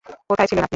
কোথায় 0.29 0.47
ছিলেন 0.47 0.63
আপনি? 0.63 0.69